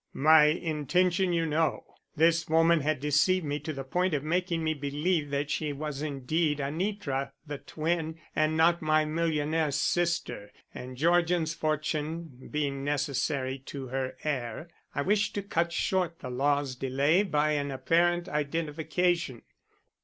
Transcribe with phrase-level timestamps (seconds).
[0.17, 1.85] My intention you know.
[2.15, 6.01] This woman had deceived me to the point of making me believe that she was
[6.01, 13.89] indeed Anitra, the twin, and not my millionaire sister, and Georgian's fortune being necessary to
[13.89, 19.43] her heir, I wished to cut short the law's delay by an apparent identification.